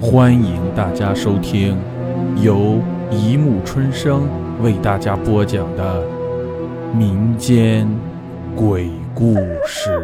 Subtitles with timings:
[0.00, 1.76] 欢迎大家收听
[2.40, 4.28] 由一木春生
[4.62, 6.06] 为大家播讲的
[6.94, 7.84] 民间
[8.54, 9.34] 鬼故
[9.66, 10.00] 事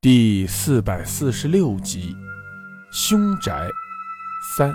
[0.00, 2.16] 第四百四十六集
[2.96, 3.68] 《凶宅
[4.56, 4.70] 三》。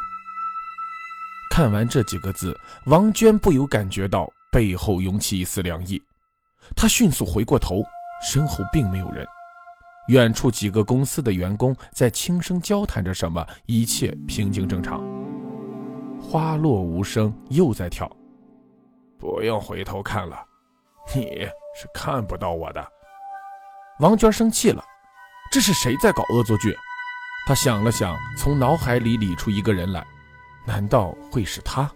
[1.50, 2.54] 看完这几个字，
[2.88, 6.02] 王娟不由感觉到背后涌起一丝凉意。
[6.76, 7.82] 她迅速回过头，
[8.22, 9.26] 身后并没有人。
[10.10, 15.00] 远处几个公司的员工在轻声交谈着什么，一切平静正常。
[16.20, 18.12] 花落无声，又在跳。
[19.20, 20.36] 不用回头看了，
[21.16, 22.84] 你是看不到我的。
[24.00, 24.84] 王娟生气了，
[25.52, 26.76] 这是谁在搞恶作剧？
[27.46, 30.04] 她想了想，从脑海里理出一个人来，
[30.66, 31.88] 难道会是他？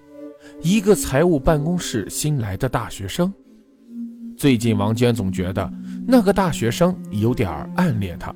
[0.62, 3.34] 一个财务办公室新来的大学生。
[4.38, 5.71] 最近，王娟总觉得
[6.05, 8.34] 那个大学生有点暗恋她，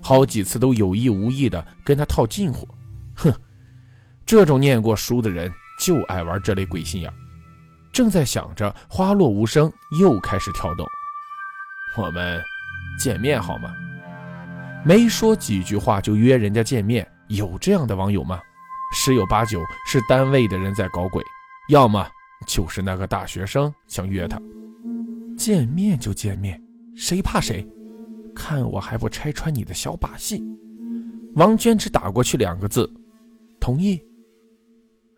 [0.00, 2.66] 好几次都有意无意的跟她套近乎。
[3.16, 3.32] 哼，
[4.24, 7.12] 这种念过书的人就爱玩这类鬼心眼。
[7.92, 10.86] 正在想着，花落无声又开始跳动。
[11.96, 12.40] 我们
[12.98, 13.74] 见面好吗？
[14.84, 18.40] 没说几句话就约人家见面，有这样的网友吗？
[18.94, 21.22] 十有八九是单位的人在搞鬼，
[21.68, 22.06] 要么
[22.46, 24.40] 就是那个大学生想约他。
[25.36, 26.62] 见面就见面，
[26.98, 27.64] 谁怕谁？
[28.34, 30.42] 看我还不拆穿你的小把戏！
[31.36, 32.90] 王娟只打过去两个字：
[33.60, 34.02] 同意。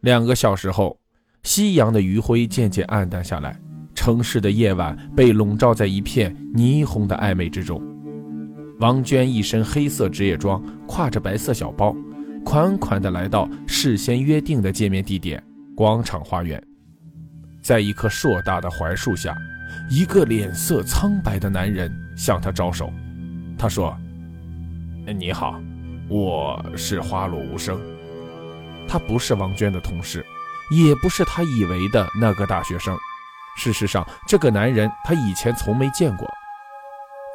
[0.03, 0.99] 两个小时后，
[1.43, 3.59] 夕阳的余晖渐渐暗淡下来，
[3.95, 7.83] 城市的夜晚被笼罩在一片霓虹的暧昧之中。
[8.79, 11.97] 王娟一身黑色职业装，挎着白色小包，
[12.45, 15.43] 款款地来到事先约定的见面地点——
[15.75, 16.63] 广场花园。
[17.63, 19.35] 在一棵硕大的槐树下。
[19.91, 22.93] 一个脸色苍白的男人向他招手，
[23.59, 23.97] 他说
[25.19, 25.61] ：“你好，
[26.09, 27.81] 我是花落无声。”
[28.89, 30.25] 他不是王娟的同事，
[30.71, 32.97] 也不是他以为的那个大学生。
[33.57, 36.29] 事实上，这个男人他以前从没见过。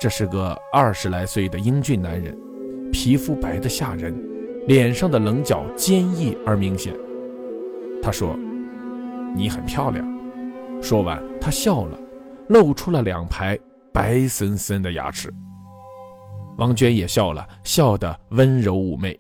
[0.01, 2.37] 这是个二十来岁的英俊男人，
[2.91, 4.13] 皮肤白得吓人，
[4.67, 6.93] 脸上的棱角坚毅而明显。
[8.01, 8.37] 他说
[9.35, 10.05] ：“你很漂亮。”
[10.81, 11.97] 说完，他笑了。
[12.49, 13.57] 露出了两排
[13.93, 15.33] 白森森的牙齿，
[16.57, 19.19] 王娟也笑了，笑得温柔妩媚。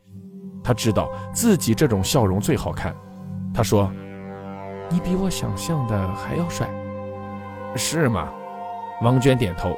[0.63, 2.95] 她知道自己这种笑容最好看。
[3.53, 3.91] 她说
[4.89, 6.69] ：“你比我想象的还要帅，
[7.75, 8.29] 是吗？”
[9.01, 9.75] 王娟点头。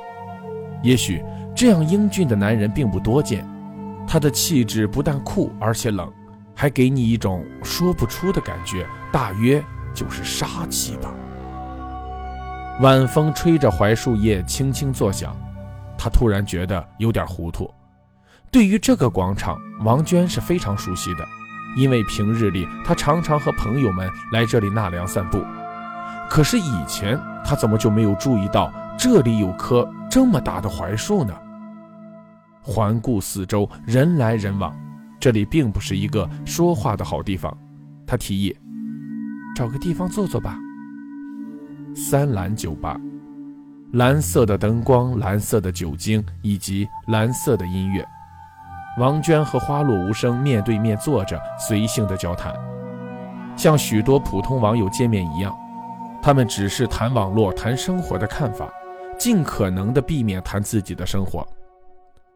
[0.84, 1.24] 也许
[1.56, 3.47] 这样英俊的男人并不多见，
[4.08, 6.12] 他的气质不但酷，而且冷，
[6.53, 11.14] 还给你一种说不出的感觉，大约就是杀气吧。
[12.79, 15.35] 晚风吹着槐树叶轻轻作响，
[15.97, 17.67] 他突然觉得有点糊涂。
[18.51, 21.25] 对于这个广场，王娟是非常熟悉的，
[21.75, 25.43] 因为平日里她常常和朋友们来这里纳凉散步。
[26.29, 31.33] 可是以前她怎么就没有注意到这里有棵这么大的槐树呢？
[32.61, 34.71] 环顾四周，人来人往，
[35.19, 37.57] 这里并不是一个说话的好地方。
[38.05, 38.55] 他提议
[39.57, 40.55] ：“找个地方坐坐吧。”
[42.00, 42.96] 三蓝酒吧，
[43.94, 48.06] 蓝色的灯光，蓝色的酒精，以及蓝色的音乐。
[49.00, 52.53] 王娟和花落无声面对面坐着，随性的交谈，
[53.56, 55.52] 像许多普通网友见面一样。
[56.22, 58.69] 他们只是谈网络、谈生活的看法，
[59.18, 61.46] 尽可能的避免谈自己的生活。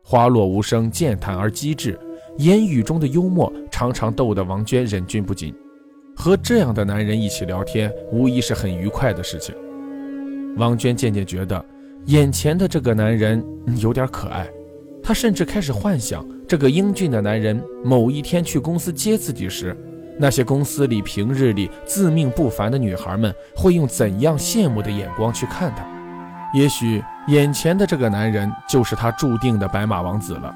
[0.04, 2.00] 花落无声健谈而机智，
[2.40, 5.54] 言语中的幽默常常逗得王娟忍俊不禁。
[6.22, 9.56] 和这样的男人一起聊天，无疑是很愉快的事情。
[10.56, 11.66] 王娟渐渐觉得，
[12.06, 13.44] 眼前的这个男人
[13.80, 14.48] 有点可爱。
[15.02, 19.76] 她甚至开始幻想，这个英俊的男人某一天去公司接自己时，
[20.20, 25.84] 那些公司里平日里自命不凡的女孩们会用怎样羡慕的眼光去看他。
[26.54, 30.54] 也许眼前的这个男人就是他注定的白马王子了。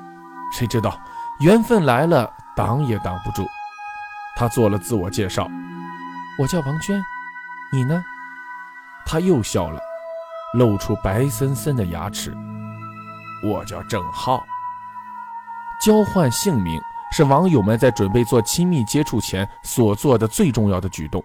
[0.55, 0.95] 谁知道，
[1.39, 3.43] 缘分来了，挡也挡不住。
[4.35, 5.49] 他做了自我介绍，
[6.37, 7.01] 我叫王娟，
[7.71, 8.03] 你呢？
[9.05, 9.79] 他又笑了，
[10.53, 12.35] 露出白森森的牙齿。
[13.43, 14.43] 我叫郑浩。
[15.81, 21.23] 交换姓名是网友们在准备做亲密接触前所做的最重要的举动。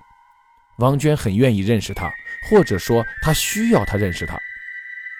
[0.77, 2.11] 王娟很愿意认识他，
[2.49, 4.39] 或者说他需要他认识他，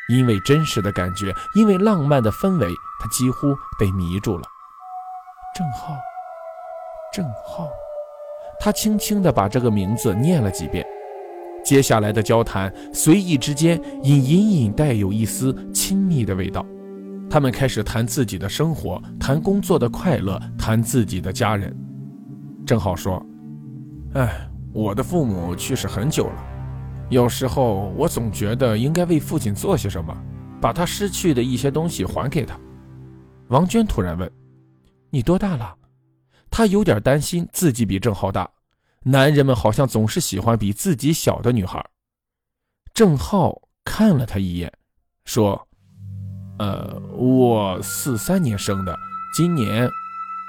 [0.09, 2.69] 因为真实的感觉，因为浪漫的氛围，
[3.01, 4.45] 他几乎被迷住了。
[5.57, 5.97] 郑浩。
[7.13, 7.69] 郑浩，
[8.61, 10.87] 他轻轻地把这个名字念了几遍。
[11.65, 16.65] 接下来的交谈，随意之间隐隐隐带有一丝亲密的味道。
[17.29, 21.77] 他们开始谈自己的生活，谈工作的快乐，谈自己的家人。
[22.65, 23.21] 郑浩说
[24.15, 26.45] ：“哎，我的父母去世很久了，
[27.09, 30.17] 有时候我总觉得应该为父亲做些什么，
[30.61, 32.57] 把他失去的一些东西还给他。”
[33.49, 34.31] 王娟突然问
[35.11, 35.75] ：“你多大了？”
[36.61, 38.47] 她有点担心自己比郑浩大，
[39.05, 41.83] 男人们好像总是喜欢比自己小的女孩。
[42.93, 44.71] 郑浩看了他一眼，
[45.25, 45.67] 说。
[46.59, 48.95] 呃，我四三年生的，
[49.35, 49.89] 今年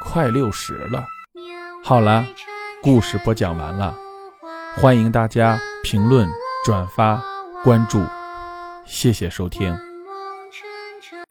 [0.03, 1.01] 快六十了。
[1.81, 2.27] 好了，
[2.83, 3.97] 故事播讲完了，
[4.75, 6.27] 欢迎大家评论、
[6.65, 7.23] 转发、
[7.63, 8.03] 关注，
[8.85, 9.90] 谢谢收听。